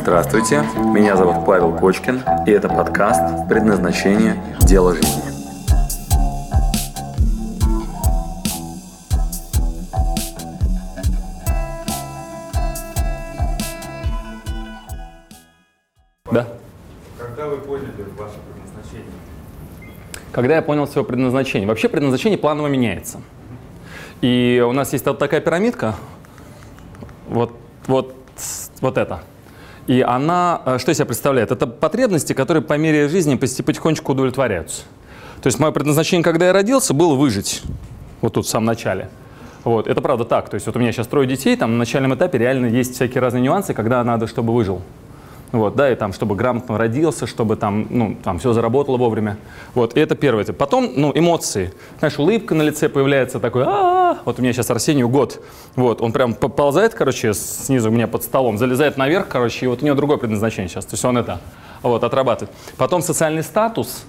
Здравствуйте, 0.00 0.62
меня 0.94 1.16
зовут 1.16 1.44
Павел 1.44 1.76
Кочкин, 1.76 2.22
и 2.46 2.50
это 2.52 2.68
подкаст 2.68 3.48
«Предназначение. 3.48 4.40
Дело 4.60 4.94
жизни». 4.94 5.22
Да. 16.30 16.46
Когда 17.18 17.48
вы 17.48 17.56
поняли 17.58 17.88
ваше 18.16 18.36
предназначение? 18.54 19.12
Когда 20.30 20.54
я 20.54 20.62
понял 20.62 20.86
свое 20.86 21.04
предназначение. 21.04 21.66
Вообще 21.66 21.88
предназначение 21.88 22.38
планово 22.38 22.68
меняется. 22.68 23.20
И 24.20 24.64
у 24.66 24.72
нас 24.72 24.92
есть 24.92 25.04
вот 25.04 25.18
такая 25.18 25.40
пирамидка, 25.40 25.96
вот, 27.28 27.52
вот, 27.88 28.14
вот 28.80 28.96
это. 28.96 29.22
И 29.88 30.02
она, 30.02 30.60
э, 30.66 30.78
что 30.78 30.92
себя 30.92 31.06
представляет? 31.06 31.50
Это 31.50 31.66
потребности, 31.66 32.34
которые 32.34 32.62
по 32.62 32.74
мере 32.74 33.08
жизни 33.08 33.36
потихонечку 33.36 34.12
удовлетворяются. 34.12 34.82
То 35.42 35.46
есть 35.46 35.58
мое 35.58 35.72
предназначение, 35.72 36.22
когда 36.22 36.46
я 36.48 36.52
родился, 36.52 36.92
было 36.92 37.14
выжить. 37.14 37.62
Вот 38.20 38.34
тут 38.34 38.44
в 38.44 38.48
самом 38.50 38.66
начале. 38.66 39.08
Вот, 39.64 39.86
это 39.88 40.02
правда 40.02 40.26
так. 40.26 40.50
То 40.50 40.56
есть 40.56 40.66
вот 40.66 40.76
у 40.76 40.78
меня 40.78 40.92
сейчас 40.92 41.06
трое 41.06 41.26
детей, 41.26 41.56
там 41.56 41.72
на 41.72 41.78
начальном 41.78 42.14
этапе 42.14 42.36
реально 42.36 42.66
есть 42.66 42.96
всякие 42.96 43.22
разные 43.22 43.40
нюансы, 43.40 43.72
когда 43.72 44.04
надо, 44.04 44.26
чтобы 44.26 44.54
выжил. 44.54 44.82
Вот, 45.50 45.76
да, 45.76 45.90
и 45.90 45.94
там, 45.94 46.12
чтобы 46.12 46.36
грамотно 46.36 46.76
родился, 46.76 47.26
чтобы 47.26 47.56
там, 47.56 47.86
ну, 47.88 48.16
там 48.22 48.38
все 48.38 48.52
заработало 48.52 48.98
вовремя. 48.98 49.38
Вот, 49.74 49.96
и 49.96 50.00
это 50.00 50.14
первое. 50.14 50.44
Потом, 50.44 50.92
ну, 50.94 51.10
эмоции. 51.14 51.72
Знаешь, 52.00 52.18
улыбка 52.18 52.54
на 52.54 52.62
лице 52.62 52.88
появляется 52.88 53.40
такой, 53.40 53.64
а 53.66 54.18
Вот 54.24 54.38
у 54.38 54.42
меня 54.42 54.52
сейчас 54.52 54.70
Арсению 54.70 55.08
год. 55.08 55.42
Вот, 55.74 56.02
он 56.02 56.12
прям 56.12 56.34
ползает, 56.34 56.94
короче, 56.94 57.32
снизу 57.32 57.88
у 57.88 57.92
меня 57.92 58.06
под 58.06 58.24
столом, 58.24 58.58
залезает 58.58 58.98
наверх, 58.98 59.28
короче, 59.28 59.64
и 59.64 59.68
вот 59.68 59.82
у 59.82 59.86
него 59.86 59.96
другое 59.96 60.18
предназначение 60.18 60.68
сейчас. 60.68 60.84
То 60.84 60.94
есть 60.94 61.04
он 61.04 61.16
это, 61.16 61.40
вот, 61.82 62.04
отрабатывает. 62.04 62.54
Потом 62.76 63.00
социальный 63.00 63.42
статус, 63.42 64.04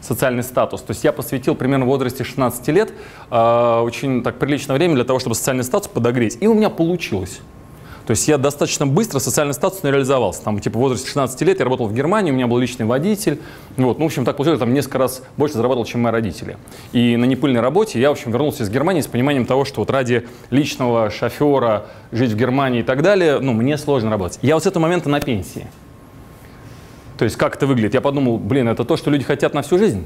социальный 0.00 0.44
статус. 0.44 0.80
То 0.82 0.92
есть 0.92 1.02
я 1.02 1.12
посвятил 1.12 1.56
примерно 1.56 1.86
в 1.86 1.88
возрасте 1.88 2.22
16 2.22 2.68
лет 2.68 2.92
э, 3.30 3.80
очень 3.80 4.22
так 4.22 4.38
приличное 4.38 4.76
время 4.76 4.94
для 4.94 5.04
того, 5.04 5.18
чтобы 5.18 5.34
социальный 5.34 5.64
статус 5.64 5.88
подогреть. 5.88 6.38
И 6.40 6.46
у 6.46 6.54
меня 6.54 6.70
получилось. 6.70 7.40
То 8.06 8.10
есть 8.10 8.28
я 8.28 8.36
достаточно 8.36 8.86
быстро 8.86 9.18
социальный 9.18 9.54
статус 9.54 9.82
не 9.82 9.90
реализовался. 9.90 10.42
Там, 10.42 10.60
типа, 10.60 10.78
в 10.78 10.80
возрасте 10.80 11.06
16 11.06 11.40
лет 11.42 11.58
я 11.58 11.64
работал 11.64 11.86
в 11.86 11.94
Германии, 11.94 12.30
у 12.30 12.34
меня 12.34 12.46
был 12.46 12.58
личный 12.58 12.84
водитель. 12.84 13.40
Вот, 13.76 13.98
ну, 13.98 14.04
в 14.04 14.06
общем, 14.06 14.26
так 14.26 14.36
получилось, 14.36 14.60
там 14.60 14.74
несколько 14.74 14.98
раз 14.98 15.22
больше 15.38 15.56
заработал, 15.56 15.86
чем 15.86 16.02
мои 16.02 16.12
родители. 16.12 16.58
И 16.92 17.16
на 17.16 17.24
непыльной 17.24 17.60
работе 17.60 17.98
я, 17.98 18.10
в 18.10 18.12
общем, 18.12 18.30
вернулся 18.30 18.62
из 18.62 18.70
Германии 18.70 19.00
с 19.00 19.06
пониманием 19.06 19.46
того, 19.46 19.64
что 19.64 19.80
вот 19.80 19.90
ради 19.90 20.26
личного 20.50 21.10
шофера 21.10 21.86
жить 22.12 22.32
в 22.32 22.36
Германии 22.36 22.80
и 22.80 22.82
так 22.82 23.02
далее, 23.02 23.40
ну, 23.40 23.54
мне 23.54 23.78
сложно 23.78 24.10
работать. 24.10 24.38
Я 24.42 24.54
вот 24.54 24.64
с 24.64 24.66
этого 24.66 24.82
момента 24.82 25.08
на 25.08 25.20
пенсии. 25.20 25.66
То 27.16 27.24
есть 27.24 27.36
как 27.36 27.56
это 27.56 27.66
выглядит? 27.66 27.94
Я 27.94 28.02
подумал, 28.02 28.36
блин, 28.36 28.68
это 28.68 28.84
то, 28.84 28.98
что 28.98 29.10
люди 29.10 29.24
хотят 29.24 29.54
на 29.54 29.62
всю 29.62 29.78
жизнь. 29.78 30.04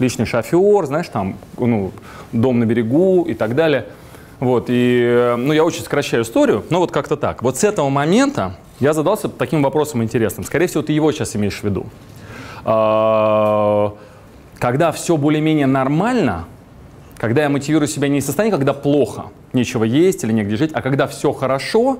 Личный 0.00 0.24
шофер, 0.24 0.86
знаешь, 0.86 1.08
там, 1.08 1.36
ну, 1.58 1.92
дом 2.32 2.58
на 2.58 2.64
берегу 2.64 3.22
и 3.22 3.34
так 3.34 3.54
далее– 3.54 3.86
вот, 4.40 4.70
и, 4.70 5.02
э, 5.02 5.36
ну, 5.36 5.52
я 5.52 5.64
очень 5.64 5.82
сокращаю 5.82 6.24
историю, 6.24 6.64
но 6.70 6.80
вот 6.80 6.90
как-то 6.90 7.16
так. 7.16 7.42
Вот 7.42 7.58
с 7.58 7.64
этого 7.64 7.90
момента 7.90 8.56
я 8.80 8.94
задался 8.94 9.28
таким 9.28 9.62
вопросом 9.62 10.02
интересным. 10.02 10.44
Скорее 10.44 10.66
всего, 10.66 10.82
ты 10.82 10.92
его 10.92 11.12
сейчас 11.12 11.36
имеешь 11.36 11.60
в 11.60 11.64
виду. 11.64 11.86
А, 12.64 13.94
когда 14.58 14.92
все 14.92 15.18
более-менее 15.18 15.66
нормально, 15.66 16.46
когда 17.18 17.42
я 17.42 17.50
мотивирую 17.50 17.86
себя 17.86 18.08
не 18.08 18.18
из 18.18 18.26
состояния, 18.26 18.56
когда 18.56 18.72
плохо, 18.72 19.26
нечего 19.52 19.84
есть 19.84 20.24
или 20.24 20.32
негде 20.32 20.56
жить, 20.56 20.70
а 20.72 20.80
когда 20.80 21.06
все 21.06 21.32
хорошо, 21.32 21.98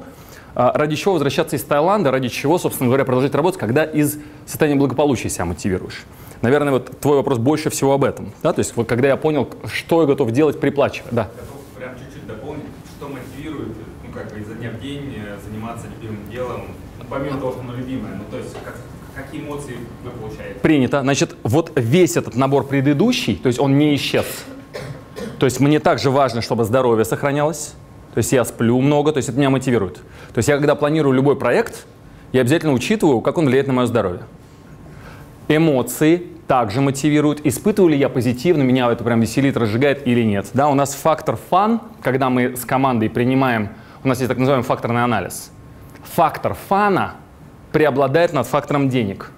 а, 0.55 0.73
ради 0.73 0.97
чего 0.97 1.13
возвращаться 1.13 1.57
из 1.57 1.63
Таиланда, 1.63 2.11
ради 2.11 2.29
чего, 2.29 2.57
собственно 2.57 2.89
говоря, 2.89 3.05
продолжать 3.05 3.35
работать, 3.35 3.61
когда 3.61 3.85
из 3.85 4.19
состояния 4.47 4.79
благополучия 4.79 5.29
себя 5.29 5.45
мотивируешь. 5.45 6.05
Наверное, 6.41 6.73
вот 6.73 6.99
твой 7.01 7.17
вопрос 7.17 7.37
больше 7.37 7.69
всего 7.69 7.93
об 7.93 8.03
этом. 8.03 8.33
Да? 8.43 8.55
То 8.55 8.61
есть 8.61 8.75
вот 8.77 8.89
когда 8.89 9.09
я 9.09 9.19
понял, 9.19 9.47
что 9.71 10.01
я 10.01 10.07
готов 10.07 10.31
делать, 10.31 10.59
приплачивая. 10.59 11.11
Да. 11.13 11.29
Помимо 17.11 17.39
того, 17.39 17.53
что 17.53 17.61
оно 17.61 17.75
любимое, 17.75 18.15
ну 18.15 18.23
то 18.31 18.39
есть 18.39 18.55
как, 18.65 18.77
какие 19.15 19.43
эмоции 19.43 19.77
вы 20.05 20.11
получаете? 20.11 20.61
Принято. 20.61 21.03
Значит, 21.03 21.37
вот 21.43 21.73
весь 21.75 22.17
этот 22.17 22.37
набор 22.37 22.67
предыдущий, 22.67 23.37
то 23.37 23.49
есть 23.49 23.59
он 23.59 23.77
не 23.77 23.95
исчез. 23.97 24.27
То 25.39 25.47
есть 25.47 25.59
мне 25.61 25.81
также 25.81 26.11
важно, 26.11 26.41
чтобы 26.41 26.65
здоровье 26.65 27.05
сохранялось. 27.05 27.75
То 28.15 28.19
есть 28.19 28.33
я 28.33 28.45
сплю 28.45 28.81
много, 28.81 29.13
то 29.13 29.19
есть 29.19 29.29
это 29.29 29.39
меня 29.39 29.51
мотивирует. 29.51 29.97
То 29.97 30.39
есть 30.39 30.49
я 30.49 30.57
когда 30.57 30.75
планирую 30.75 31.15
любой 31.15 31.37
проект, 31.37 31.87
я 32.33 32.41
обязательно 32.41 32.73
учитываю, 32.73 33.21
как 33.21 33.39
он 33.39 33.47
влияет 33.47 33.67
на 33.67 33.73
мое 33.73 33.87
здоровье. 33.87 34.23
Эмоции 35.49 36.27
также 36.47 36.81
мотивируют. 36.81 37.41
Испытываю 37.45 37.93
ли 37.93 37.99
я 37.99 38.09
позитивно, 38.09 38.63
меня 38.63 38.91
это 38.91 39.05
прям 39.05 39.21
веселит, 39.21 39.57
разжигает 39.57 40.07
или 40.07 40.23
нет. 40.23 40.49
Да, 40.55 40.69
у 40.69 40.75
нас 40.75 40.95
фактор 40.95 41.37
фан, 41.37 41.81
когда 42.03 42.31
мы 42.31 42.57
с 42.57 42.65
командой 42.65 43.09
принимаем, 43.09 43.71
у 44.03 44.09
нас 44.09 44.19
есть 44.19 44.29
так 44.29 44.39
называемый 44.39 44.65
факторный 44.65 45.05
анализ 45.05 45.51
фактор 46.05 46.55
фана 46.69 47.15
преобладает 47.73 48.33
над 48.33 48.47
фактором 48.47 48.89
денег. 48.89 49.31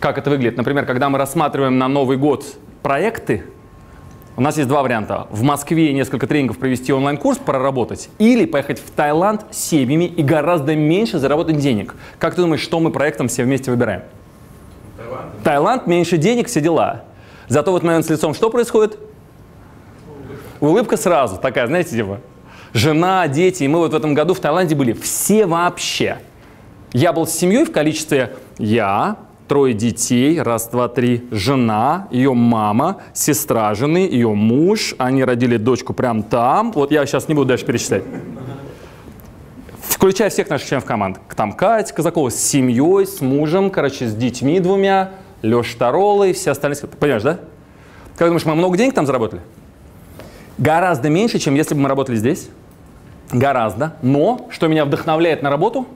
Как 0.00 0.18
это 0.18 0.30
выглядит? 0.30 0.56
Например, 0.56 0.84
когда 0.84 1.08
мы 1.08 1.18
рассматриваем 1.18 1.78
на 1.78 1.88
Новый 1.88 2.16
год 2.16 2.44
проекты, 2.82 3.44
у 4.36 4.40
нас 4.40 4.56
есть 4.56 4.68
два 4.68 4.82
варианта. 4.82 5.26
В 5.30 5.42
Москве 5.42 5.92
несколько 5.92 6.26
тренингов 6.26 6.58
провести 6.58 6.92
онлайн-курс, 6.92 7.38
проработать, 7.38 8.08
или 8.18 8.46
поехать 8.46 8.80
в 8.80 8.90
Таиланд 8.90 9.44
с 9.50 9.58
семьями 9.58 10.04
и 10.04 10.22
гораздо 10.22 10.74
меньше 10.74 11.18
заработать 11.18 11.58
денег. 11.58 11.94
Как 12.18 12.34
ты 12.34 12.40
думаешь, 12.40 12.62
что 12.62 12.80
мы 12.80 12.90
проектом 12.90 13.28
все 13.28 13.44
вместе 13.44 13.70
выбираем? 13.70 14.02
Таиланд. 14.96 15.42
Таиланд, 15.44 15.86
меньше 15.86 16.16
денег, 16.16 16.48
все 16.48 16.60
дела. 16.60 17.04
Зато 17.48 17.70
вот 17.70 17.82
момент 17.82 18.06
с 18.06 18.10
лицом 18.10 18.32
что 18.32 18.48
происходит? 18.48 18.98
Улыбка. 20.08 20.64
Улыбка 20.64 20.96
сразу, 20.96 21.36
такая, 21.36 21.66
знаете, 21.66 21.90
типа, 21.90 22.20
жена, 22.72 23.28
дети. 23.28 23.64
И 23.64 23.68
мы 23.68 23.78
вот 23.78 23.92
в 23.92 23.96
этом 23.96 24.14
году 24.14 24.34
в 24.34 24.40
Таиланде 24.40 24.74
были 24.74 24.92
все 24.92 25.46
вообще. 25.46 26.18
Я 26.92 27.12
был 27.12 27.26
с 27.26 27.32
семьей 27.32 27.64
в 27.64 27.72
количестве 27.72 28.34
я, 28.58 29.16
трое 29.48 29.74
детей, 29.74 30.40
раз, 30.40 30.68
два, 30.68 30.88
три, 30.88 31.26
жена, 31.30 32.08
ее 32.10 32.34
мама, 32.34 32.98
сестра 33.12 33.74
жены, 33.74 33.98
ее 33.98 34.34
муж. 34.34 34.94
Они 34.98 35.24
родили 35.24 35.56
дочку 35.56 35.94
прям 35.94 36.22
там. 36.22 36.72
Вот 36.72 36.90
я 36.90 37.04
сейчас 37.06 37.28
не 37.28 37.34
буду 37.34 37.48
дальше 37.48 37.64
перечислять. 37.64 38.04
Включая 39.80 40.30
всех 40.30 40.50
наших 40.50 40.68
членов 40.68 40.84
команды. 40.84 41.20
Там 41.36 41.52
Катя 41.52 41.94
Казакова 41.94 42.30
с 42.30 42.36
семьей, 42.36 43.06
с 43.06 43.20
мужем, 43.20 43.70
короче, 43.70 44.08
с 44.08 44.14
детьми 44.14 44.58
двумя, 44.58 45.12
Леша 45.42 45.78
Таролой, 45.78 46.32
все 46.32 46.50
остальные. 46.50 46.80
Понимаешь, 46.98 47.22
да? 47.22 47.40
Как 48.16 48.28
думаешь, 48.28 48.44
мы 48.44 48.54
много 48.54 48.76
денег 48.76 48.94
там 48.94 49.06
заработали? 49.06 49.42
Гораздо 50.58 51.08
меньше, 51.08 51.38
чем 51.38 51.54
если 51.54 51.74
бы 51.74 51.80
мы 51.80 51.88
работали 51.88 52.16
здесь 52.16 52.48
гораздо. 53.32 53.96
Но, 54.02 54.46
что 54.50 54.68
меня 54.68 54.84
вдохновляет 54.84 55.42
на 55.42 55.50
работу, 55.50 55.86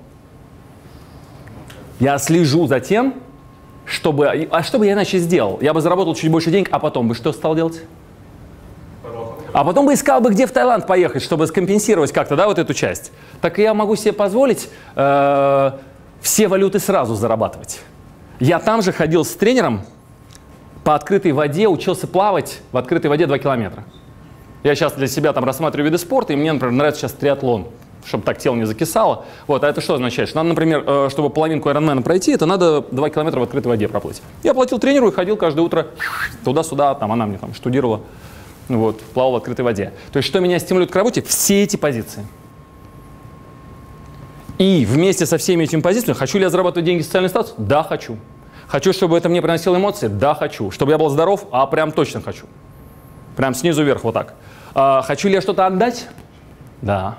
я 2.00 2.18
слежу 2.18 2.66
за 2.66 2.80
тем, 2.80 3.14
чтобы... 3.84 4.48
А 4.50 4.62
что 4.62 4.78
бы 4.78 4.86
я 4.86 4.92
иначе 4.92 5.18
сделал? 5.18 5.58
Я 5.60 5.72
бы 5.72 5.80
заработал 5.80 6.14
чуть 6.14 6.30
больше 6.30 6.50
денег, 6.50 6.68
а 6.72 6.78
потом 6.78 7.08
бы 7.08 7.14
что 7.14 7.32
стал 7.32 7.54
делать? 7.54 7.82
А 9.52 9.64
потом 9.64 9.86
бы 9.86 9.94
искал 9.94 10.20
бы, 10.20 10.30
где 10.30 10.46
в 10.46 10.52
Таиланд 10.52 10.86
поехать, 10.86 11.22
чтобы 11.22 11.46
скомпенсировать 11.46 12.12
как-то, 12.12 12.36
да, 12.36 12.46
вот 12.46 12.58
эту 12.58 12.74
часть. 12.74 13.12
Так 13.40 13.58
я 13.58 13.72
могу 13.72 13.96
себе 13.96 14.12
позволить 14.12 14.68
э, 14.94 15.70
все 16.20 16.48
валюты 16.48 16.78
сразу 16.78 17.14
зарабатывать. 17.14 17.80
Я 18.38 18.58
там 18.58 18.82
же 18.82 18.92
ходил 18.92 19.24
с 19.24 19.30
тренером 19.30 19.80
по 20.84 20.94
открытой 20.94 21.32
воде, 21.32 21.68
учился 21.68 22.06
плавать 22.06 22.60
в 22.70 22.76
открытой 22.76 23.08
воде 23.08 23.26
2 23.26 23.38
километра. 23.38 23.84
Я 24.66 24.74
сейчас 24.74 24.94
для 24.94 25.06
себя 25.06 25.32
там 25.32 25.44
рассматриваю 25.44 25.92
виды 25.92 25.96
спорта, 25.96 26.32
и 26.32 26.36
мне, 26.36 26.52
например, 26.52 26.72
нравится 26.74 27.02
сейчас 27.02 27.12
триатлон 27.12 27.68
чтобы 28.04 28.22
так 28.22 28.38
тело 28.38 28.54
не 28.54 28.64
закисало. 28.66 29.24
Вот, 29.48 29.64
а 29.64 29.68
это 29.68 29.80
что 29.80 29.94
означает? 29.94 30.28
Что 30.28 30.38
надо, 30.38 30.50
например, 30.50 30.84
э, 30.86 31.08
чтобы 31.10 31.28
половинку 31.28 31.68
Ironman 31.68 32.04
пройти, 32.04 32.30
это 32.30 32.46
надо 32.46 32.82
2 32.92 33.10
километра 33.10 33.40
в 33.40 33.42
открытой 33.42 33.68
воде 33.68 33.88
проплыть. 33.88 34.22
Я 34.44 34.54
платил 34.54 34.78
тренеру 34.78 35.08
и 35.08 35.12
ходил 35.12 35.36
каждое 35.36 35.62
утро 35.62 35.88
туда-сюда, 36.44 36.94
там 36.94 37.10
она 37.10 37.26
мне 37.26 37.36
там 37.38 37.52
штудировала, 37.52 38.02
вот, 38.68 39.00
плавал 39.00 39.32
в 39.32 39.36
открытой 39.36 39.64
воде. 39.64 39.92
То 40.12 40.18
есть 40.18 40.28
что 40.28 40.38
меня 40.38 40.60
стимулирует 40.60 40.92
к 40.92 40.96
работе? 40.96 41.20
Все 41.22 41.64
эти 41.64 41.76
позиции. 41.76 42.24
И 44.58 44.86
вместе 44.88 45.26
со 45.26 45.36
всеми 45.36 45.64
этими 45.64 45.80
позициями, 45.80 46.16
хочу 46.16 46.38
ли 46.38 46.44
я 46.44 46.50
зарабатывать 46.50 46.86
деньги 46.86 47.02
социальный 47.02 47.28
статус? 47.28 47.54
Да, 47.56 47.82
хочу. 47.82 48.18
Хочу, 48.68 48.92
чтобы 48.92 49.16
это 49.18 49.28
мне 49.28 49.42
приносило 49.42 49.76
эмоции? 49.76 50.06
Да, 50.06 50.34
хочу. 50.34 50.70
Чтобы 50.70 50.92
я 50.92 50.98
был 50.98 51.08
здоров? 51.08 51.46
А 51.50 51.66
прям 51.66 51.90
точно 51.90 52.20
хочу. 52.20 52.46
Прям 53.36 53.54
снизу 53.54 53.82
вверх 53.82 54.04
вот 54.04 54.14
так. 54.14 54.34
А, 54.78 55.00
хочу 55.00 55.28
ли 55.28 55.34
я 55.34 55.40
что-то 55.40 55.64
отдать? 55.64 56.06
Да. 56.82 57.16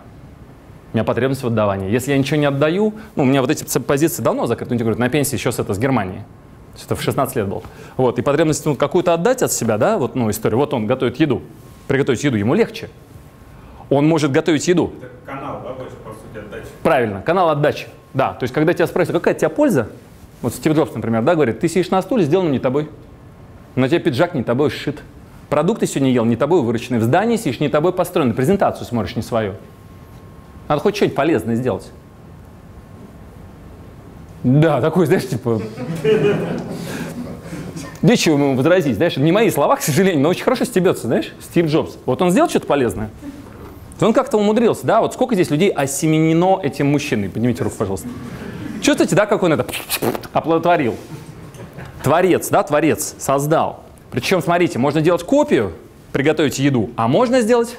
У 0.93 0.95
меня 0.95 1.03
потребность 1.03 1.41
в 1.41 1.47
отдавании. 1.47 1.89
Если 1.89 2.11
я 2.11 2.17
ничего 2.19 2.37
не 2.37 2.45
отдаю, 2.45 2.93
ну, 3.15 3.23
у 3.23 3.25
меня 3.25 3.41
вот 3.41 3.49
эти 3.49 3.79
позиции 3.79 4.21
давно 4.21 4.45
закрыты, 4.45 4.75
ну, 4.75 4.79
говорят, 4.79 4.99
на 4.99 5.09
пенсии 5.09 5.37
еще 5.37 5.51
с, 5.51 5.57
это, 5.57 5.73
с 5.73 5.79
Германии. 5.79 6.23
Это 6.85 6.95
в 6.95 7.01
16 7.01 7.35
лет 7.35 7.47
был. 7.47 7.63
Вот, 7.97 8.19
и 8.19 8.21
потребность 8.21 8.63
ну, 8.63 8.75
какую-то 8.75 9.15
отдать 9.15 9.41
от 9.41 9.51
себя, 9.51 9.79
да, 9.79 9.97
вот, 9.97 10.13
ну, 10.13 10.29
история. 10.29 10.55
Вот 10.55 10.71
он 10.75 10.85
готовит 10.85 11.19
еду. 11.19 11.41
Приготовить 11.87 12.23
еду 12.23 12.37
ему 12.37 12.53
легче. 12.53 12.91
Он 13.89 14.07
может 14.07 14.31
готовить 14.31 14.67
еду. 14.67 14.93
Это 15.01 15.09
канал, 15.25 15.61
да, 15.63 15.73
больше? 15.73 15.95
по 15.95 16.11
сути, 16.11 16.45
отдача. 16.45 16.67
Правильно, 16.83 17.23
канал 17.23 17.49
отдачи. 17.49 17.87
Да, 18.13 18.33
то 18.33 18.43
есть 18.43 18.53
когда 18.53 18.71
тебя 18.75 18.85
спрашивают, 18.85 19.19
какая 19.19 19.33
от 19.33 19.39
тебя 19.39 19.49
польза, 19.49 19.89
вот 20.43 20.53
Стив 20.53 20.73
Джобс, 20.73 20.93
например, 20.93 21.23
да, 21.23 21.33
говорит, 21.33 21.59
ты 21.59 21.67
сидишь 21.67 21.89
на 21.89 22.03
стуле, 22.03 22.23
сделано 22.23 22.49
не 22.49 22.59
тобой. 22.59 22.87
На 23.73 23.89
тебе 23.89 23.97
пиджак 23.97 24.35
не 24.35 24.43
тобой 24.43 24.69
сшит. 24.69 25.01
Продукты 25.49 25.87
сегодня 25.87 26.11
ел 26.11 26.25
не 26.25 26.35
тобой 26.35 26.61
выращенные. 26.61 26.99
В 26.99 27.03
здании 27.03 27.37
сидишь 27.37 27.59
не 27.59 27.69
тобой 27.69 27.93
построен. 27.93 28.33
Презентацию 28.33 28.85
смотришь 28.85 29.15
не 29.15 29.21
свою. 29.21 29.55
Надо 30.67 30.81
хоть 30.81 30.95
что-нибудь 30.95 31.15
полезное 31.15 31.55
сделать. 31.55 31.89
Да, 34.43 34.81
такой, 34.81 35.05
знаешь, 35.05 35.27
типа... 35.27 35.61
Нечего 38.01 38.35
ему 38.35 38.55
возразить, 38.55 38.95
знаешь, 38.95 39.17
не 39.17 39.31
мои 39.31 39.49
слова, 39.49 39.75
к 39.75 39.81
сожалению, 39.81 40.21
но 40.21 40.29
очень 40.29 40.43
хорошо 40.43 40.65
стебется, 40.65 41.07
знаешь, 41.07 41.33
Стив 41.41 41.65
Джобс. 41.65 41.97
Вот 42.05 42.21
он 42.21 42.29
сделал 42.29 42.47
что-то 42.47 42.67
полезное, 42.67 43.09
он 43.99 44.13
как-то 44.13 44.37
умудрился, 44.37 44.85
да, 44.85 45.01
вот 45.01 45.13
сколько 45.13 45.33
здесь 45.33 45.49
людей 45.49 45.69
осеменено 45.69 46.59
этим 46.61 46.87
мужчиной, 46.91 47.27
поднимите 47.27 47.63
руку, 47.63 47.75
пожалуйста. 47.75 48.07
Чувствуете, 48.81 49.15
да, 49.15 49.25
как 49.25 49.41
он 49.41 49.53
это 49.53 49.65
оплодотворил? 50.31 50.95
Творец, 52.03 52.49
да, 52.49 52.61
творец, 52.61 53.15
создал. 53.17 53.83
Причем, 54.11 54.41
смотрите, 54.41 54.79
можно 54.79 55.01
делать 55.01 55.23
копию, 55.23 55.73
приготовить 56.11 56.59
еду, 56.59 56.89
а 56.95 57.07
можно 57.07 57.41
сделать 57.41 57.77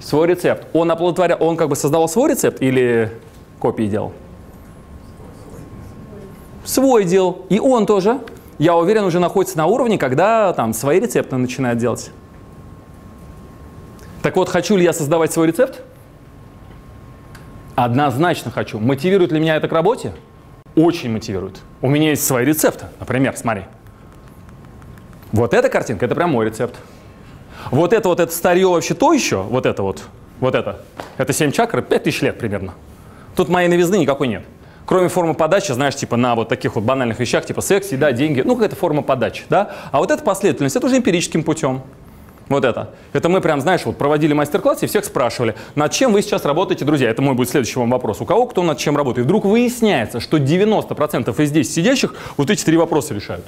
свой 0.00 0.26
рецепт. 0.26 0.66
Он 0.72 0.90
оплодотворял, 0.90 1.38
он 1.40 1.56
как 1.56 1.68
бы 1.68 1.76
создавал 1.76 2.08
свой 2.08 2.30
рецепт 2.30 2.60
или 2.60 3.12
копии 3.58 3.84
делал? 3.84 4.12
Свой 6.64 7.04
делал. 7.04 7.44
И 7.48 7.58
он 7.58 7.86
тоже, 7.86 8.20
я 8.58 8.76
уверен, 8.76 9.04
уже 9.04 9.20
находится 9.20 9.58
на 9.58 9.66
уровне, 9.66 9.98
когда 9.98 10.52
там 10.52 10.72
свои 10.72 11.00
рецепты 11.00 11.36
начинает 11.36 11.78
делать. 11.78 12.10
Так 14.22 14.36
вот, 14.36 14.48
хочу 14.48 14.76
ли 14.76 14.84
я 14.84 14.92
создавать 14.92 15.32
свой 15.32 15.48
рецепт? 15.48 15.82
Однозначно 17.74 18.50
хочу. 18.50 18.78
Мотивирует 18.78 19.32
ли 19.32 19.40
меня 19.40 19.56
это 19.56 19.66
к 19.66 19.72
работе? 19.72 20.12
Очень 20.76 21.10
мотивирует. 21.10 21.60
У 21.80 21.88
меня 21.88 22.10
есть 22.10 22.24
свои 22.24 22.44
рецепты. 22.44 22.86
Например, 23.00 23.36
смотри. 23.36 23.64
Вот 25.32 25.54
эта 25.54 25.68
картинка, 25.70 26.04
это 26.04 26.14
прям 26.14 26.30
мой 26.30 26.46
рецепт. 26.46 26.76
Вот 27.70 27.92
это 27.92 28.08
вот, 28.08 28.20
это 28.20 28.32
старье 28.32 28.68
вообще 28.68 28.94
то 28.94 29.12
еще, 29.12 29.42
вот 29.42 29.64
это 29.64 29.82
вот, 29.82 30.02
вот 30.40 30.54
это. 30.54 30.80
Это 31.16 31.32
7 31.32 31.52
чакр, 31.52 31.80
5000 31.80 32.22
лет 32.22 32.38
примерно. 32.38 32.74
Тут 33.34 33.48
моей 33.48 33.68
новизны 33.68 33.96
никакой 33.96 34.28
нет. 34.28 34.44
Кроме 34.84 35.08
формы 35.08 35.32
подачи, 35.32 35.72
знаешь, 35.72 35.94
типа 35.94 36.16
на 36.16 36.34
вот 36.34 36.48
таких 36.48 36.74
вот 36.74 36.84
банальных 36.84 37.18
вещах, 37.18 37.46
типа 37.46 37.62
секс, 37.62 37.92
еда, 37.92 38.12
деньги, 38.12 38.42
ну 38.42 38.54
какая-то 38.56 38.76
форма 38.76 39.00
подачи, 39.02 39.44
да? 39.48 39.74
А 39.90 39.98
вот 39.98 40.10
эта 40.10 40.22
последовательность, 40.22 40.76
это 40.76 40.86
уже 40.86 40.98
эмпирическим 40.98 41.44
путем. 41.44 41.82
Вот 42.48 42.66
это. 42.66 42.90
Это 43.14 43.30
мы 43.30 43.40
прям, 43.40 43.62
знаешь, 43.62 43.86
вот 43.86 43.96
проводили 43.96 44.34
мастер-класс 44.34 44.82
и 44.82 44.86
всех 44.86 45.06
спрашивали, 45.06 45.54
над 45.74 45.92
чем 45.92 46.12
вы 46.12 46.20
сейчас 46.20 46.44
работаете, 46.44 46.84
друзья? 46.84 47.08
Это 47.08 47.22
мой 47.22 47.34
будет 47.34 47.48
следующий 47.48 47.78
вам 47.78 47.90
вопрос. 47.90 48.20
У 48.20 48.26
кого 48.26 48.46
кто 48.46 48.62
над 48.62 48.76
чем 48.76 48.96
работает? 48.96 49.24
И 49.24 49.26
вдруг 49.26 49.46
выясняется, 49.46 50.20
что 50.20 50.36
90% 50.36 51.42
из 51.42 51.48
здесь 51.48 51.72
сидящих 51.72 52.14
вот 52.36 52.50
эти 52.50 52.62
три 52.62 52.76
вопроса 52.76 53.14
решают. 53.14 53.46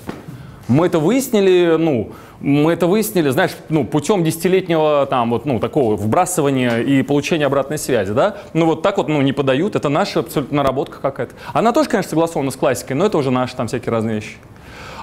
Мы 0.69 0.87
это 0.87 0.99
выяснили, 0.99 1.77
ну, 1.79 2.13
мы 2.41 2.73
это 2.73 2.87
выяснили, 2.87 3.29
знаешь, 3.31 3.53
ну, 3.69 3.85
путем 3.85 4.25
десятилетнего 4.25 5.07
там 5.09 5.31
вот, 5.31 5.45
ну, 5.45 5.59
такого 5.59 5.97
вбрасывания 5.97 6.81
и 6.81 7.03
получения 7.03 7.47
обратной 7.47 7.79
связи, 7.79 8.13
да. 8.13 8.37
Ну, 8.55 8.67
вот 8.67 8.83
так 8.83 8.97
вот, 8.97 9.09
ну, 9.09 9.21
не 9.21 9.33
подают, 9.33 9.77
это 9.77 9.89
наша 9.89 10.21
абсолютно 10.21 10.59
наработка 10.59 11.01
какая-то. 11.01 11.35
Она 11.53 11.73
тоже, 11.73 11.89
конечно, 11.89 12.11
согласована 12.11 12.51
с 12.51 12.57
классикой, 12.57 12.97
но 12.97 13.07
это 13.07 13.19
уже 13.19 13.31
наши 13.31 13.55
там 13.55 13.67
всякие 13.67 13.93
разные 13.93 14.17
вещи. 14.17 14.37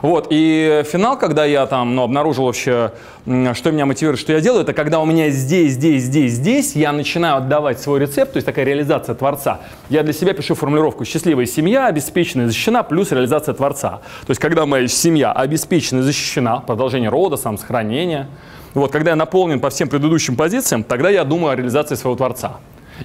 Вот, 0.01 0.27
и 0.31 0.83
финал, 0.91 1.17
когда 1.17 1.45
я 1.45 1.67
там, 1.67 1.95
ну, 1.95 2.03
обнаружил 2.03 2.45
вообще, 2.45 2.91
что 3.23 3.71
меня 3.71 3.85
мотивирует, 3.85 4.19
что 4.19 4.33
я 4.33 4.41
делаю, 4.41 4.63
это 4.63 4.73
когда 4.73 4.99
у 4.99 5.05
меня 5.05 5.29
здесь, 5.29 5.73
здесь, 5.73 6.03
здесь, 6.03 6.33
здесь, 6.33 6.75
я 6.75 6.91
начинаю 6.91 7.37
отдавать 7.37 7.79
свой 7.79 7.99
рецепт, 7.99 8.33
то 8.33 8.37
есть 8.37 8.45
такая 8.45 8.65
реализация 8.65 9.13
Творца. 9.13 9.59
Я 9.89 10.01
для 10.01 10.13
себя 10.13 10.33
пишу 10.33 10.55
формулировку 10.55 11.05
«счастливая 11.05 11.45
семья, 11.45 11.85
обеспечена 11.85 12.43
и 12.43 12.45
защищена, 12.45 12.81
плюс 12.81 13.11
реализация 13.11 13.53
Творца». 13.53 14.01
То 14.25 14.31
есть 14.31 14.41
когда 14.41 14.65
моя 14.65 14.87
семья 14.87 15.31
обеспечена 15.31 16.01
защищена, 16.01 16.61
продолжение 16.61 17.09
рода, 17.09 17.37
самосохранение, 17.37 18.27
вот, 18.73 18.91
когда 18.91 19.11
я 19.11 19.15
наполнен 19.15 19.59
по 19.59 19.69
всем 19.69 19.87
предыдущим 19.87 20.35
позициям, 20.35 20.83
тогда 20.83 21.09
я 21.09 21.25
думаю 21.25 21.51
о 21.51 21.55
реализации 21.55 21.95
своего 21.95 22.15
Творца. 22.15 22.53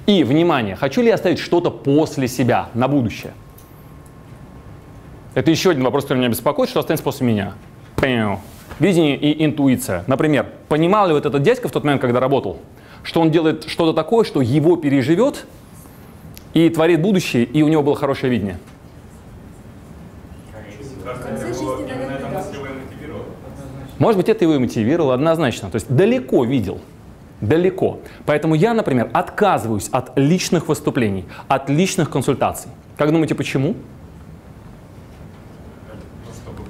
И, 0.06 0.24
внимание, 0.24 0.76
хочу 0.76 1.02
ли 1.02 1.08
я 1.08 1.14
оставить 1.14 1.40
что-то 1.40 1.70
после 1.70 2.28
себя 2.28 2.68
на 2.74 2.88
будущее? 2.88 3.34
Это 5.36 5.50
еще 5.50 5.68
один 5.72 5.84
вопрос, 5.84 6.04
который 6.04 6.16
меня 6.16 6.30
беспокоит, 6.30 6.70
что 6.70 6.80
останется 6.80 7.04
после 7.04 7.26
меня. 7.26 7.52
Видение 8.78 9.18
и 9.18 9.44
интуиция. 9.44 10.02
Например, 10.06 10.46
понимал 10.68 11.08
ли 11.08 11.12
вот 11.12 11.26
этот 11.26 11.42
дядька 11.42 11.68
в 11.68 11.72
тот 11.72 11.84
момент, 11.84 12.00
когда 12.00 12.20
работал, 12.20 12.56
что 13.02 13.20
он 13.20 13.30
делает 13.30 13.64
что-то 13.64 13.92
такое, 13.92 14.24
что 14.24 14.40
его 14.40 14.76
переживет 14.76 15.44
и 16.54 16.70
творит 16.70 17.02
будущее, 17.02 17.44
и 17.44 17.60
у 17.62 17.68
него 17.68 17.82
было 17.82 17.94
хорошее 17.94 18.32
видение? 18.32 18.58
Может 23.98 24.16
быть, 24.16 24.30
это 24.30 24.42
его 24.42 24.54
и 24.54 24.58
мотивировало 24.58 25.12
однозначно. 25.12 25.68
То 25.68 25.76
есть 25.76 25.94
далеко 25.94 26.44
видел. 26.46 26.80
Далеко. 27.42 27.98
Поэтому 28.24 28.54
я, 28.54 28.72
например, 28.72 29.10
отказываюсь 29.12 29.90
от 29.92 30.16
личных 30.16 30.68
выступлений, 30.68 31.26
от 31.48 31.68
личных 31.68 32.08
консультаций. 32.08 32.70
Как 32.96 33.12
думаете, 33.12 33.34
почему? 33.34 33.74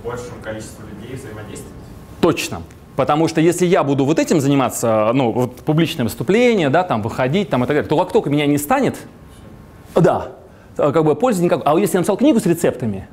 Большему 0.07 0.41
количеству 0.43 0.85
людей 0.87 1.17
взаимодействовать? 1.17 1.75
Точно. 2.21 2.63
Потому 2.97 3.29
что 3.29 3.43
если 3.43 3.67
я 3.67 3.85
буду 3.85 4.07
вот 4.07 4.19
этим 4.19 4.41
заниматься, 4.41 5.11
ну, 5.13 5.31
вот 5.31 5.57
публичное 5.57 6.05
выступление, 6.05 6.71
да, 6.71 6.83
там, 6.83 7.03
выходить, 7.03 7.51
там, 7.51 7.63
и 7.63 7.67
так 7.67 7.77
далее, 7.77 7.89
то 7.89 7.99
как 7.99 8.13
только 8.13 8.31
меня 8.31 8.47
не 8.47 8.57
станет, 8.57 8.97
да, 9.95 10.33
как 10.77 11.05
бы 11.05 11.15
пользы 11.15 11.45
никак. 11.45 11.61
А 11.65 11.79
если 11.79 11.97
я 11.97 12.01
написал 12.01 12.17
книгу 12.17 12.41
с 12.41 12.47
рецептами, 12.47 13.07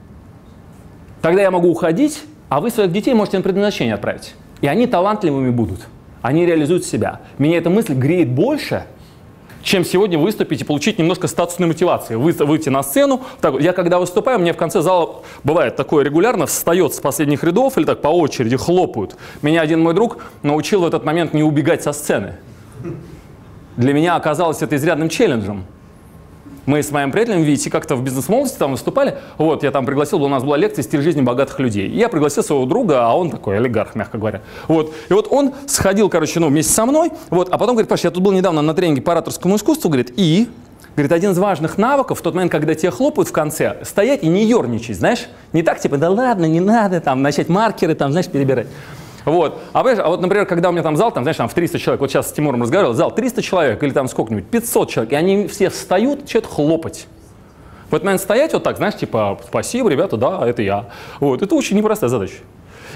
тогда 1.22 1.42
я 1.42 1.51
могу 1.51 1.69
уходить, 1.69 2.24
а 2.48 2.62
вы 2.62 2.69
своих 2.69 2.94
детей 2.94 3.13
можете 3.13 3.38
на 3.38 3.44
предназначение 3.44 3.96
отправить. 3.96 4.36
И 4.62 4.68
они 4.68 4.88
талантливыми 4.88 5.50
будут. 5.50 5.81
Они 6.22 6.46
реализуют 6.46 6.86
себя. 6.86 7.19
Меня 7.38 7.57
эта 7.57 7.69
мысль 7.69 7.94
греет 7.94 8.31
больше, 8.31 8.86
чем 9.63 9.86
сегодня 9.86 10.19
выступить 10.19 10.62
и 10.62 10.63
получить 10.63 11.00
немножко 11.00 11.27
статусной 11.27 11.69
мотивации. 11.69 12.15
Вы, 12.15 12.33
выйти 12.33 12.69
на 12.69 12.83
сцену. 12.83 13.21
Так, 13.42 13.60
я 13.60 13.71
когда 13.71 13.98
выступаю, 13.98 14.39
мне 14.39 14.54
в 14.54 14.57
конце 14.57 14.81
зала 14.81 15.24
бывает 15.44 15.75
такое 15.75 16.04
регулярно, 16.04 16.45
встает 16.45 16.94
с 16.94 17.00
последних 17.00 17.44
рядов 17.44 17.77
или 17.77 17.86
так 17.86 18.01
по 18.01 18.10
очереди 18.10 18.57
хлопают. 18.57 19.15
Меня 19.42 19.62
один 19.62 19.81
мой 19.81 19.94
друг 19.94 20.18
научил 20.44 20.81
в 20.81 20.86
этот 20.86 21.06
момент 21.06 21.33
не 21.33 21.44
убегать 21.44 21.81
со 21.81 21.94
сцены. 21.94 22.36
Для 23.77 23.94
меня 23.94 24.15
оказалось 24.15 24.62
это 24.62 24.75
изрядным 24.75 25.10
челленджем. 25.10 25.65
Мы 26.65 26.81
с 26.81 26.92
моим 26.92 27.12
приятелем 27.12 27.44
Вити 27.44 27.67
как-то 27.67 27.96
в 27.96 28.03
бизнес-молодости 28.03 28.58
там 28.58 28.72
выступали. 28.72 29.17
Вот, 29.38 29.63
я 29.63 29.72
там 29.72 29.86
пригласил, 29.86 30.24
у 30.24 30.29
нас 30.29 30.43
была 30.43 30.55
лекция 30.55 30.84
«Стиль 30.84 31.01
жизни 31.01 31.22
богатых 31.22 31.60
людей». 31.60 31.89
Я 31.89 32.08
пригласил 32.08 32.41
своего 32.41 32.65
друга, 32.65 33.05
а 33.05 33.17
он 33.17 33.29
такой 33.32 33.58
олигарх, 33.58 33.96
мягко 33.96 34.17
говоря. 34.17 34.41
Вот. 34.70 34.93
И 35.10 35.13
вот 35.13 35.27
он 35.29 35.53
сходил, 35.67 36.10
короче, 36.10 36.39
ну, 36.39 36.48
вместе 36.48 36.72
со 36.72 36.86
мной. 36.86 37.12
Вот, 37.29 37.50
а 37.50 37.58
потом 37.58 37.75
говорит, 37.75 37.89
Паш, 37.89 38.05
я 38.05 38.12
тут 38.12 38.24
был 38.24 38.32
недавно 38.32 38.62
на 38.62 38.74
тренинге 38.74 39.01
по 39.01 39.12
ораторскому 39.12 39.58
искусству, 39.58 39.89
говорит, 39.89 40.13
и 40.15 40.48
Говорит, 40.96 41.12
один 41.12 41.32
из 41.32 41.39
важных 41.39 41.79
навыков 41.79 42.20
в 42.20 42.22
тот 42.22 42.36
момент, 42.36 42.51
когда 42.51 42.75
тебя 42.75 42.91
хлопают 42.91 43.27
в 43.27 43.32
конце, 43.32 43.77
стоять 43.82 44.22
и 44.22 44.27
не 44.27 44.46
ерничать, 44.46 44.98
знаешь? 44.98 45.27
Не 45.51 45.63
так, 45.63 45.79
типа, 45.79 45.98
да 45.98 46.12
ладно, 46.12 46.46
не 46.46 46.60
надо, 46.60 47.01
там, 47.01 47.24
начать 47.24 47.50
маркеры, 47.50 47.96
там, 47.96 48.12
знаешь, 48.12 48.27
перебирать. 48.27 48.67
Вот. 49.25 49.60
А, 49.74 49.82
а 49.82 50.10
вот, 50.10 50.22
например, 50.22 50.46
когда 50.46 50.70
у 50.70 50.72
меня 50.72 50.84
там 50.84 50.98
зал, 50.98 51.12
там, 51.12 51.24
знаешь, 51.24 51.38
там 51.38 51.48
в 51.48 51.53
300 51.53 51.80
человек, 51.80 52.01
вот 52.01 52.12
сейчас 52.12 52.30
с 52.30 52.34
Тимуром 52.34 52.62
разговаривал, 52.62 52.94
зал 52.94 53.13
300 53.13 53.42
человек 53.42 53.84
или 53.84 53.92
там 53.92 54.08
сколько-нибудь, 54.08 54.48
500 54.48 54.89
человек, 54.89 55.13
и 55.13 55.15
они 55.15 55.48
все 55.48 55.70
встают, 55.70 56.22
начинают 56.22 56.48
хлопать. 56.48 57.08
В 57.89 57.96
этот 57.96 58.06
момент 58.06 58.22
стоять 58.22 58.53
вот 58.53 58.63
так, 58.63 58.77
знаешь, 58.77 58.96
типа, 58.96 59.39
спасибо, 59.48 59.89
ребята, 59.89 60.18
да, 60.18 60.48
это 60.48 60.62
я. 60.62 60.89
Вот, 61.20 61.42
это 61.42 61.53
очень 61.56 61.77
непростая 61.77 62.10
задача. 62.10 62.38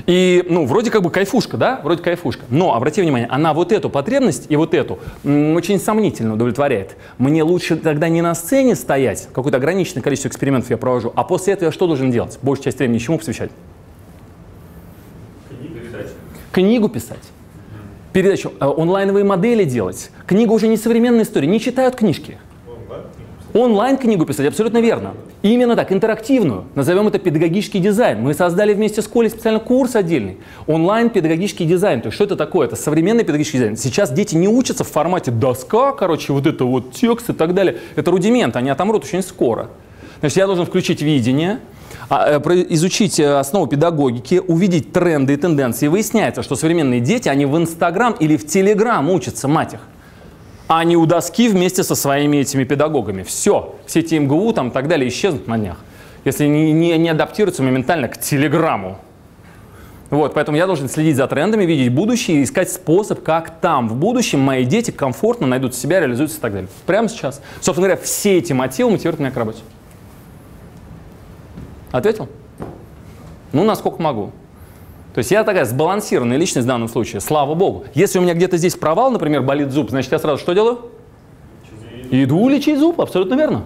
И, 0.05 0.46
ну, 0.50 0.65
вроде 0.65 0.91
как 0.91 1.01
бы 1.01 1.10
кайфушка, 1.10 1.57
да, 1.57 1.79
вроде 1.84 2.03
кайфушка. 2.03 2.43
Но, 2.50 2.75
обрати 2.75 3.01
внимание, 3.01 3.27
она 3.29 3.53
вот 3.53 3.72
эту 3.72 3.89
потребность 3.89 4.46
и 4.50 4.55
вот 4.55 4.74
эту 4.74 5.00
очень 5.24 5.79
сомнительно 5.79 6.34
удовлетворяет. 6.34 6.98
Мне 7.17 7.43
лучше 7.43 7.77
тогда 7.77 8.10
не 8.10 8.22
на 8.22 8.36
сцене 8.36 8.75
стоять, 8.75 9.27
какое-то 9.34 9.57
ограниченное 9.57 10.03
количество 10.03 10.29
экспериментов 10.29 10.69
я 10.69 10.77
провожу, 10.77 11.12
а 11.15 11.24
после 11.24 11.53
этого 11.53 11.69
я 11.69 11.72
что 11.72 11.88
должен 11.88 12.12
делать? 12.12 12.38
Большую 12.41 12.65
часть 12.65 12.79
времени 12.79 13.00
чему 13.00 13.17
посвящать? 13.17 13.51
Книгу 16.57 16.89
писать 16.89 17.21
передачу, 18.13 18.51
э, 18.59 18.65
онлайновые 18.65 19.23
модели 19.23 19.63
делать. 19.63 20.09
Книга 20.25 20.53
уже 20.53 20.67
не 20.67 20.75
современная 20.75 21.21
история, 21.21 21.45
не 21.47 21.59
читают 21.59 21.95
книжки. 21.95 22.39
Онлайн 23.53 23.95
книгу 23.95 24.25
писать, 24.25 24.47
абсолютно 24.47 24.79
верно. 24.79 25.13
Именно 25.43 25.75
так, 25.75 25.91
интерактивную. 25.91 26.63
Назовем 26.73 27.07
это 27.07 27.19
педагогический 27.19 27.77
дизайн. 27.77 28.23
Мы 28.23 28.33
создали 28.33 28.73
вместе 28.73 29.03
с 29.03 29.07
Колей 29.07 29.29
специально 29.29 29.59
курс 29.59 29.95
отдельный. 29.95 30.37
Онлайн 30.65 31.11
педагогический 31.11 31.65
дизайн. 31.65 32.01
То 32.01 32.07
есть 32.07 32.15
что 32.15 32.23
это 32.23 32.35
такое? 32.35 32.65
Это 32.65 32.75
современный 32.75 33.21
педагогический 33.21 33.59
дизайн. 33.59 33.77
Сейчас 33.77 34.11
дети 34.11 34.33
не 34.33 34.47
учатся 34.47 34.83
в 34.83 34.87
формате 34.89 35.29
доска, 35.29 35.91
короче, 35.91 36.33
вот 36.33 36.47
это 36.47 36.65
вот 36.65 36.91
текст 36.91 37.29
и 37.29 37.33
так 37.33 37.53
далее. 37.53 37.77
Это 37.95 38.09
рудимент, 38.09 38.55
они 38.55 38.71
отомрут 38.71 39.03
очень 39.03 39.21
скоро. 39.21 39.69
Значит, 40.19 40.38
я 40.38 40.47
должен 40.47 40.65
включить 40.65 41.01
видение, 41.01 41.59
а, 42.09 42.39
э, 42.39 42.65
изучить 42.69 43.19
э, 43.19 43.38
основу 43.38 43.67
педагогики, 43.67 44.41
увидеть 44.45 44.93
тренды 44.93 45.33
и 45.33 45.38
тенденции. 45.38 45.88
Выясняется, 45.88 46.41
что 46.41 46.55
современные 46.55 47.01
дети, 47.01 47.29
они 47.29 47.45
в 47.45 47.57
Инстаграм 47.57 48.13
или 48.13 48.38
в 48.38 48.45
Телеграм 48.45 49.09
учатся, 49.09 49.47
мать 49.47 49.74
их. 49.74 49.81
а 50.67 50.83
не 50.83 50.97
у 50.97 51.05
доски 51.05 51.50
вместе 51.50 51.83
со 51.83 51.95
своими 51.95 52.38
этими 52.38 52.63
педагогами. 52.63 53.24
Все, 53.24 53.75
все 53.86 54.00
эти 54.01 54.15
МГУ 54.15 54.53
там 54.53 54.69
и 54.69 54.71
так 54.71 54.88
далее 54.88 55.07
исчезнут 55.09 55.47
на 55.47 55.57
днях, 55.57 55.77
если 56.25 56.45
не, 56.45 56.71
не, 56.74 56.97
не 56.97 57.09
адаптируются 57.09 57.63
моментально 57.63 58.07
к 58.07 58.17
телеграмму. 58.17 58.97
Вот, 60.09 60.33
поэтому 60.33 60.57
я 60.57 60.65
должен 60.65 60.88
следить 60.88 61.17
за 61.17 61.27
трендами, 61.27 61.65
видеть 61.65 61.93
будущее 61.93 62.39
и 62.39 62.43
искать 62.43 62.71
способ, 62.71 63.24
как 63.24 63.59
там 63.59 63.89
в 63.89 63.95
будущем 63.95 64.39
мои 64.39 64.63
дети 64.63 64.91
комфортно 64.91 65.47
найдут 65.47 65.75
себя, 65.75 66.00
реализуются 66.00 66.38
и 66.38 66.41
так 66.41 66.53
далее. 66.53 66.69
Прямо 66.86 67.09
сейчас. 67.09 67.41
Собственно 67.55 67.88
говоря, 67.88 68.01
все 68.01 68.38
эти 68.38 68.53
мотивы 68.53 68.91
мотивируют 68.91 69.19
меня 69.19 69.31
к 69.31 69.38
работе. 69.38 69.59
Ответил? 71.91 72.27
Ну, 73.53 73.63
насколько 73.63 74.01
могу. 74.01 74.32
То 75.13 75.20
есть 75.20 75.32
я 75.32 75.44
такая 75.44 75.65
сбалансированная 75.65 76.38
личность 76.38 76.65
в 76.65 76.67
данном 76.67 76.88
случае, 76.88 77.22
слава 77.22 77.56
богу. 77.56 77.86
Если 77.96 78.20
у 78.20 78.22
меня 78.22 78.36
где-то 78.36 78.58
здесь 78.58 78.75
провал, 78.75 79.10
например, 79.10 79.41
болит 79.41 79.72
зуб, 79.72 79.89
значит 79.89 80.12
я 80.12 80.20
сразу 80.20 80.38
что 80.38 80.53
делаю? 80.53 80.91
Иду 82.12 82.48
лечить 82.50 82.77
зуб, 82.77 83.01
абсолютно 83.01 83.34
верно. 83.34 83.63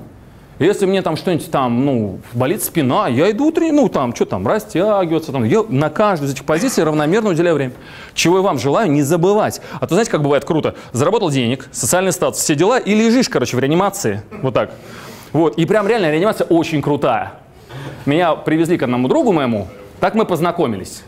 Если 0.59 0.85
мне 0.85 1.01
там 1.01 1.17
что-нибудь 1.17 1.49
там, 1.49 1.85
ну, 1.85 2.19
болит 2.33 2.61
спина, 2.61 3.07
я 3.07 3.31
иду, 3.31 3.51
ну, 3.57 3.89
там, 3.89 4.15
что 4.15 4.25
там, 4.25 4.47
растягиваться, 4.47 5.31
там, 5.31 5.43
я 5.43 5.63
на 5.67 5.89
каждую 5.89 6.29
из 6.29 6.33
этих 6.35 6.45
позиций 6.45 6.83
равномерно 6.83 7.31
уделяю 7.31 7.55
время. 7.55 7.73
Чего 8.13 8.37
я 8.37 8.43
вам 8.43 8.59
желаю, 8.59 8.91
не 8.91 9.01
забывать. 9.01 9.59
А 9.73 9.87
то 9.87 9.95
знаете, 9.95 10.11
как 10.11 10.21
бывает 10.21 10.45
круто? 10.45 10.75
Заработал 10.91 11.31
денег, 11.31 11.67
социальный 11.71 12.11
статус, 12.11 12.39
все 12.41 12.53
дела, 12.53 12.77
и 12.77 12.93
лежишь, 12.93 13.27
короче, 13.27 13.57
в 13.57 13.59
реанимации, 13.59 14.21
вот 14.43 14.53
так. 14.53 14.71
Вот, 15.33 15.57
и 15.57 15.65
прям 15.65 15.87
реально 15.87 16.11
реанимация 16.11 16.45
очень 16.45 16.83
крутая. 16.83 17.40
Меня 18.05 18.35
привезли 18.35 18.77
к 18.77 18.83
одному 18.83 19.07
другу 19.07 19.31
моему, 19.31 19.67
так 19.99 20.15
мы 20.15 20.25
познакомились. 20.25 21.03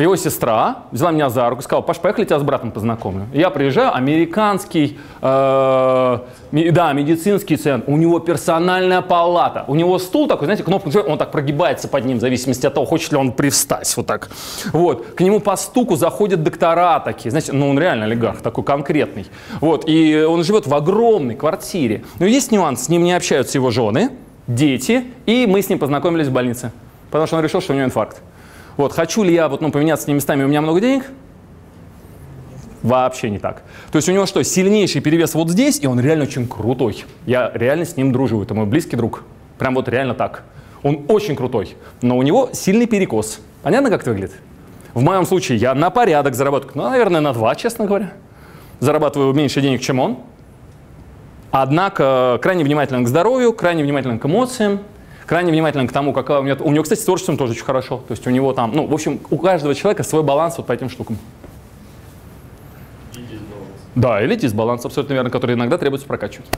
Его 0.00 0.14
сестра 0.14 0.84
взяла 0.92 1.10
меня 1.10 1.28
за 1.28 1.48
руку 1.48 1.60
и 1.60 1.64
сказала, 1.64 1.82
Паш, 1.82 1.96
поехали 1.98 2.24
тебя 2.24 2.38
с 2.38 2.42
братом 2.42 2.70
познакомлю. 2.70 3.26
Я 3.32 3.50
приезжаю, 3.50 3.92
американский, 3.94 4.96
э, 5.20 6.18
да, 6.52 6.92
медицинский 6.92 7.56
центр, 7.56 7.90
у 7.90 7.96
него 7.96 8.20
персональная 8.20 9.00
палата, 9.00 9.64
у 9.66 9.74
него 9.74 9.98
стул 9.98 10.28
такой, 10.28 10.44
знаете, 10.44 10.62
кнопку, 10.62 10.90
он 11.06 11.18
так 11.18 11.32
прогибается 11.32 11.88
под 11.88 12.04
ним, 12.04 12.18
в 12.18 12.20
зависимости 12.20 12.64
от 12.64 12.74
того, 12.74 12.86
хочет 12.86 13.10
ли 13.10 13.18
он 13.18 13.32
привстать, 13.32 13.92
вот 13.96 14.06
так. 14.06 14.30
Вот, 14.72 15.04
к 15.16 15.20
нему 15.20 15.40
по 15.40 15.56
стуку 15.56 15.96
заходят 15.96 16.44
доктора 16.44 17.00
такие, 17.00 17.30
знаете, 17.30 17.52
ну 17.52 17.68
он 17.68 17.78
реально 17.78 18.04
олигарх, 18.04 18.40
такой 18.40 18.62
конкретный. 18.62 19.26
Вот, 19.60 19.88
и 19.88 20.22
он 20.22 20.44
живет 20.44 20.68
в 20.68 20.74
огромной 20.74 21.34
квартире. 21.34 22.04
Но 22.20 22.26
есть 22.26 22.52
нюанс, 22.52 22.84
с 22.84 22.88
ним 22.88 23.02
не 23.02 23.14
общаются 23.14 23.58
его 23.58 23.72
жены, 23.72 24.10
дети, 24.48 25.04
и 25.26 25.46
мы 25.46 25.62
с 25.62 25.68
ним 25.68 25.78
познакомились 25.78 26.26
в 26.26 26.32
больнице, 26.32 26.72
потому 27.10 27.26
что 27.28 27.36
он 27.36 27.44
решил, 27.44 27.60
что 27.60 27.74
у 27.74 27.76
него 27.76 27.86
инфаркт. 27.86 28.20
Вот, 28.76 28.92
хочу 28.92 29.22
ли 29.22 29.32
я 29.32 29.48
вот, 29.48 29.60
ну, 29.60 29.70
поменяться 29.70 30.04
с 30.04 30.08
ними 30.08 30.16
местами, 30.16 30.42
у 30.42 30.48
меня 30.48 30.60
много 30.60 30.80
денег? 30.80 31.04
Вообще 32.82 33.28
не 33.28 33.38
так. 33.38 33.62
То 33.90 33.96
есть 33.96 34.08
у 34.08 34.12
него 34.12 34.24
что, 34.26 34.42
сильнейший 34.42 35.00
перевес 35.00 35.34
вот 35.34 35.50
здесь, 35.50 35.80
и 35.80 35.86
он 35.86 36.00
реально 36.00 36.24
очень 36.24 36.48
крутой. 36.48 37.04
Я 37.26 37.50
реально 37.54 37.84
с 37.84 37.96
ним 37.96 38.12
дружу, 38.12 38.42
это 38.42 38.54
мой 38.54 38.66
близкий 38.66 38.96
друг. 38.96 39.24
Прям 39.58 39.74
вот 39.74 39.88
реально 39.88 40.14
так. 40.14 40.44
Он 40.84 41.04
очень 41.08 41.34
крутой, 41.34 41.76
но 42.02 42.16
у 42.16 42.22
него 42.22 42.50
сильный 42.52 42.86
перекос. 42.86 43.40
Понятно, 43.62 43.90
как 43.90 44.02
это 44.02 44.10
выглядит? 44.10 44.36
В 44.94 45.02
моем 45.02 45.26
случае 45.26 45.58
я 45.58 45.74
на 45.74 45.90
порядок 45.90 46.34
зарабатываю, 46.34 46.76
ну, 46.76 46.90
наверное, 46.90 47.20
на 47.20 47.32
два, 47.32 47.54
честно 47.56 47.84
говоря. 47.84 48.12
Зарабатываю 48.78 49.34
меньше 49.34 49.60
денег, 49.60 49.80
чем 49.80 49.98
он. 49.98 50.18
Однако 51.50 52.38
крайне 52.42 52.64
внимателен 52.64 53.04
к 53.04 53.08
здоровью, 53.08 53.52
крайне 53.52 53.82
внимателен 53.82 54.18
к 54.18 54.26
эмоциям, 54.26 54.80
крайне 55.26 55.50
внимателен 55.50 55.88
к 55.88 55.92
тому, 55.92 56.12
какая 56.12 56.40
у 56.40 56.44
него... 56.44 56.64
У 56.64 56.70
него, 56.72 56.82
кстати, 56.82 57.00
с 57.00 57.04
творчеством 57.04 57.36
тоже 57.36 57.52
очень 57.52 57.64
хорошо. 57.64 57.98
То 58.08 58.12
есть 58.12 58.26
у 58.26 58.30
него 58.30 58.52
там, 58.52 58.72
ну, 58.74 58.86
в 58.86 58.92
общем, 58.92 59.20
у 59.30 59.38
каждого 59.38 59.74
человека 59.74 60.02
свой 60.02 60.22
баланс 60.22 60.58
вот 60.58 60.66
по 60.66 60.72
этим 60.72 60.90
штукам. 60.90 61.18
Да, 63.94 64.22
или 64.22 64.36
дисбаланс, 64.36 64.84
абсолютно 64.84 65.14
верно, 65.14 65.30
который 65.30 65.56
иногда 65.56 65.76
требуется 65.76 66.06
прокачивать. 66.06 66.48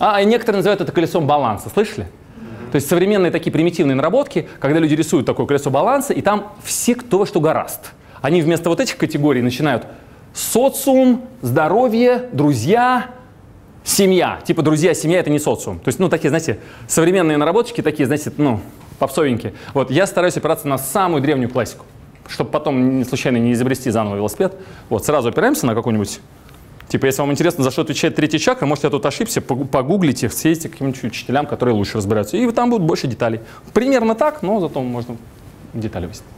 А, 0.00 0.20
и 0.20 0.24
некоторые 0.24 0.58
называют 0.58 0.80
это 0.80 0.90
колесом 0.90 1.26
баланса, 1.26 1.68
слышали? 1.68 2.08
То 2.72 2.76
есть 2.76 2.88
современные 2.88 3.30
такие 3.30 3.52
примитивные 3.52 3.94
наработки, 3.94 4.48
когда 4.58 4.78
люди 4.78 4.94
рисуют 4.94 5.24
такое 5.24 5.46
колесо 5.46 5.70
баланса, 5.70 6.12
и 6.12 6.20
там 6.20 6.52
все 6.62 6.94
кто 6.94 7.18
во 7.18 7.26
что 7.26 7.40
гораст. 7.40 7.92
Они 8.20 8.42
вместо 8.42 8.68
вот 8.68 8.80
этих 8.80 8.96
категорий 8.96 9.42
начинают 9.42 9.86
социум, 10.34 11.22
здоровье, 11.40 12.28
друзья, 12.32 13.06
семья. 13.84 14.40
Типа 14.44 14.62
друзья, 14.62 14.94
семья— 14.94 15.18
это 15.20 15.30
не 15.30 15.38
социум. 15.38 15.78
То 15.78 15.88
есть, 15.88 15.98
ну, 15.98 16.08
такие, 16.08 16.28
знаете, 16.28 16.58
современные 16.86 17.36
наработчики 17.36 17.82
такие, 17.82 18.06
знаете, 18.06 18.32
ну, 18.36 18.60
попсовенькие. 18.98 19.54
Вот, 19.74 19.90
я 19.90 20.06
стараюсь 20.06 20.36
опираться 20.36 20.68
на 20.68 20.78
самую 20.78 21.22
древнюю 21.22 21.50
классику, 21.50 21.84
чтобы 22.28 22.50
потом 22.50 23.04
случайно 23.04 23.36
не 23.36 23.52
изобрести 23.52 23.90
заново 23.90 24.16
велосипед. 24.16 24.54
Вот, 24.88 25.04
сразу 25.04 25.28
опираемся 25.28 25.66
на 25.66 25.74
какой-нибудь 25.74 26.20
Типа, 26.88 27.04
если 27.04 27.20
вам 27.20 27.32
интересно, 27.32 27.62
за 27.62 27.70
что 27.70 27.82
отвечает 27.82 28.16
третья 28.16 28.38
чакра, 28.38 28.64
может, 28.64 28.84
я 28.84 28.90
тут 28.90 29.04
ошибся, 29.04 29.42
погуглите, 29.42 30.30
съездите 30.30 30.70
к 30.70 30.72
каким-нибудь 30.72 31.04
учителям, 31.04 31.46
которые 31.46 31.74
лучше 31.74 31.98
разбираются. 31.98 32.38
И 32.38 32.50
там 32.50 32.70
будет 32.70 32.82
больше 32.82 33.06
деталей. 33.06 33.40
Примерно 33.74 34.14
так, 34.14 34.42
но 34.42 34.58
зато 34.58 34.80
можно 34.80 35.18
детали 35.74 36.06
выяснить. 36.06 36.37